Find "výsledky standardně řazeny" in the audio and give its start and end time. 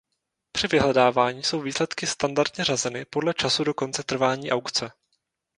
1.61-3.05